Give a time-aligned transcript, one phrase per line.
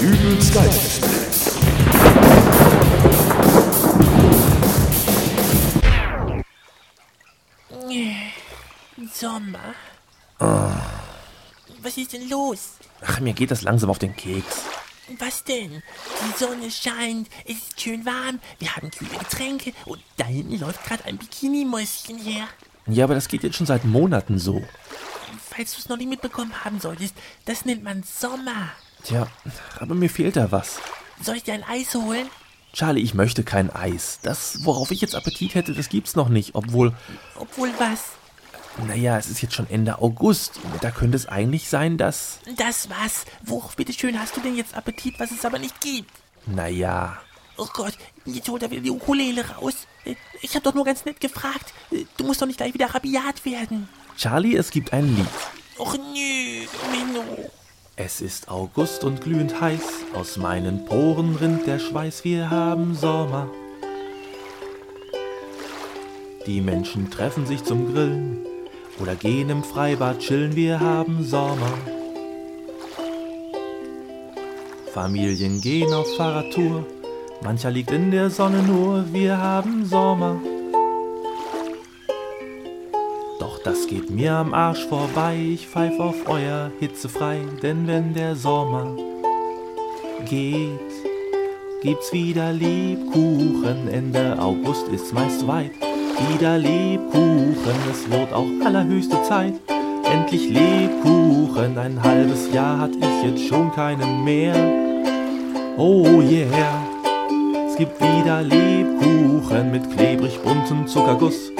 [0.00, 1.58] Dübels Geistesblitz.
[9.12, 9.74] Sommer.
[10.38, 12.76] Was ist denn los?
[13.02, 14.62] Ach, mir geht das langsam auf den Keks.
[15.18, 15.82] Was denn?
[16.22, 20.82] Die Sonne scheint, es ist schön warm, wir haben kühle Getränke und da hinten läuft
[20.86, 22.48] gerade ein Bikini-Mäuschen her.
[22.86, 24.62] Ja, aber das geht jetzt schon seit Monaten so.
[25.50, 27.14] Falls du es noch nicht mitbekommen haben solltest,
[27.44, 28.70] das nennt man Sommer.
[29.04, 29.26] Tja,
[29.78, 30.78] aber mir fehlt da was.
[31.22, 32.28] Soll ich dir ein Eis holen?
[32.72, 34.20] Charlie, ich möchte kein Eis.
[34.22, 36.54] Das, worauf ich jetzt Appetit hätte, das gibt's noch nicht.
[36.54, 36.94] Obwohl,
[37.36, 38.00] Obwohl was?
[38.86, 40.60] naja, es ist jetzt schon Ende August.
[40.80, 42.38] Da könnte es eigentlich sein, dass.
[42.56, 43.24] Das was?
[43.42, 46.10] Worauf bitteschön hast du denn jetzt Appetit, was es aber nicht gibt?
[46.46, 47.18] Naja.
[47.56, 49.74] Oh Gott, jetzt holt er wieder die Ukulele raus.
[50.40, 51.74] Ich hab doch nur ganz nett gefragt.
[52.16, 53.88] Du musst doch nicht gleich wieder rabiat werden.
[54.16, 55.26] Charlie, es gibt ein Lied.
[55.78, 56.66] Och nö.
[58.02, 63.50] Es ist August und glühend heiß, aus meinen Poren rinnt der Schweiß, wir haben Sommer.
[66.46, 68.38] Die Menschen treffen sich zum Grillen
[69.02, 71.74] oder gehen im Freibad chillen, wir haben Sommer.
[74.94, 76.86] Familien gehen auf Fahrradtour,
[77.42, 80.40] mancher liegt in der Sonne nur, wir haben Sommer.
[83.64, 88.34] Das geht mir am Arsch vorbei, ich pfeif auf euer Hitze frei, denn wenn der
[88.34, 88.96] Sommer
[90.28, 90.70] geht,
[91.82, 95.72] gibt's wieder Lebkuchen, Ende August ist meist weit,
[96.30, 99.54] wieder Lebkuchen, es wird auch allerhöchste Zeit,
[100.04, 104.54] endlich Lebkuchen, ein halbes Jahr hat ich jetzt schon keinen mehr,
[105.76, 106.86] oh yeah,
[107.68, 111.52] es gibt wieder Lebkuchen mit klebrig buntem Zuckerguss,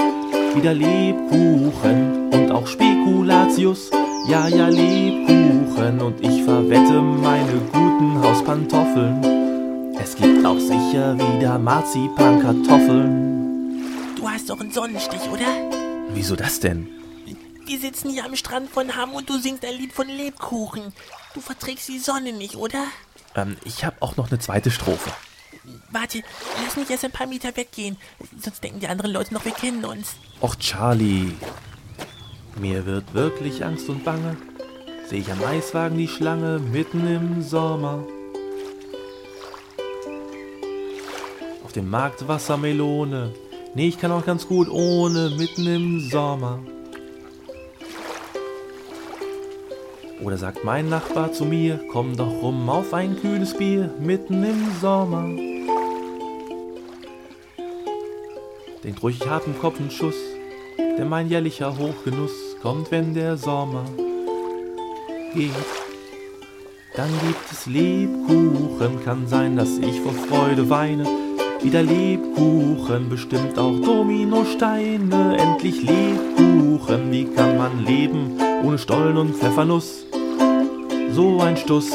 [0.54, 3.90] wieder Lebkuchen und auch Spekulatius.
[4.26, 9.94] Ja, ja, Lebkuchen und ich verwette meine guten Hauspantoffeln.
[10.02, 13.84] Es gibt auch sicher wieder Marzipankartoffeln.
[14.16, 15.46] Du hast doch einen Sonnenstich, oder?
[16.12, 16.88] Wieso das denn?
[17.66, 20.92] Wir sitzen hier am Strand von Hamm und du singst ein Lied von Lebkuchen.
[21.34, 22.82] Du verträgst die Sonne nicht, oder?
[23.36, 25.10] Ähm, ich habe auch noch eine zweite Strophe.
[25.90, 26.22] Warte,
[26.64, 27.96] lass mich erst ein paar Meter weggehen.
[28.38, 30.14] Sonst denken die anderen Leute noch, wir kennen uns.
[30.40, 31.32] Och, Charlie.
[32.58, 34.36] Mir wird wirklich Angst und Bange.
[35.08, 38.04] Sehe ich am Eiswagen die Schlange mitten im Sommer.
[41.64, 43.32] Auf dem Markt Wassermelone.
[43.74, 46.60] Nee, ich kann auch ganz gut ohne, mitten im Sommer.
[50.22, 54.70] Oder sagt mein Nachbar zu mir, komm doch rum auf ein kühles Bier, mitten im
[54.80, 55.24] Sommer.
[58.84, 60.16] Denkt ruhig, ich hab im Kopf einen Schuss,
[60.78, 62.32] denn mein jährlicher Hochgenuss
[62.62, 63.84] kommt, wenn der Sommer
[65.34, 65.50] geht.
[66.94, 71.04] Dann gibt es Lebkuchen, kann sein, dass ich vor Freude weine.
[71.62, 75.36] Wieder Lebkuchen, bestimmt auch Dominosteine.
[75.38, 80.09] Endlich Lebkuchen, wie kann man leben ohne Stollen und Pfeffernuss?
[81.12, 81.90] So ein Stuss.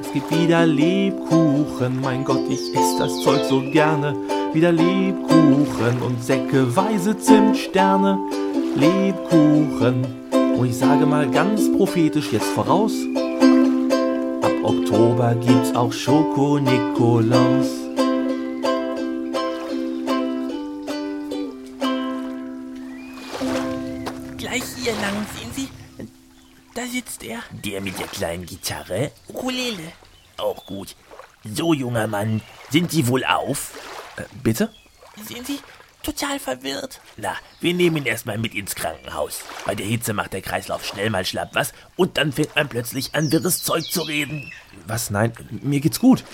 [0.00, 4.14] Es gibt wieder Lebkuchen, mein Gott, ich ess das Zeug so gerne.
[4.52, 8.18] Wieder Lebkuchen und säckeweise Zimtsterne.
[8.74, 10.04] Lebkuchen.
[10.58, 12.92] Und ich sage mal ganz prophetisch jetzt voraus.
[14.42, 17.68] Ab Oktober gibt's auch Schoko-Nikolaus.
[24.36, 25.85] Gleich hier lang, sehen Sie?
[26.76, 27.38] Da sitzt er.
[27.50, 29.10] Der mit der kleinen Gitarre?
[29.28, 29.92] Ukulele.
[30.36, 30.94] Auch gut.
[31.42, 33.72] So, junger Mann, sind Sie wohl auf?
[34.16, 34.70] Äh, bitte?
[35.26, 35.58] Sehen Sie?
[36.02, 37.00] Total verwirrt.
[37.16, 39.40] Na, wir nehmen ihn erstmal mit ins Krankenhaus.
[39.64, 43.14] Bei der Hitze macht der Kreislauf schnell mal schlapp was und dann fängt man plötzlich
[43.14, 44.52] an, wirres Zeug zu reden.
[44.86, 45.08] Was?
[45.08, 45.32] Nein,
[45.62, 46.24] mir geht's gut.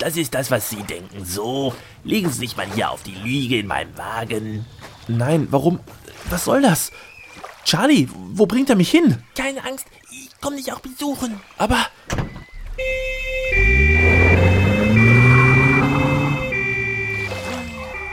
[0.00, 1.24] Das ist das, was Sie denken.
[1.24, 4.66] So, legen Sie sich mal hier auf die Liege in meinem Wagen.
[5.06, 5.78] Nein, warum?
[6.28, 6.90] Was soll das?
[7.64, 9.22] Charlie, wo bringt er mich hin?
[9.36, 11.40] Keine Angst, ich komm dich auch besuchen.
[11.58, 11.86] Aber.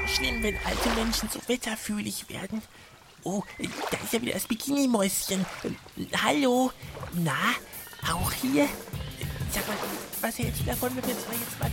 [0.08, 2.62] Schlimm, wenn alte Menschen so wetterfühlig werden.
[3.24, 3.44] Oh,
[3.92, 5.46] da ist ja wieder das Bikini-Mäuschen.
[6.24, 6.72] Hallo?
[7.14, 7.34] Na,
[8.14, 8.68] auch hier?
[9.52, 9.76] Sag mal,
[10.22, 11.72] was hältst du davon, wenn wir zwei jetzt mal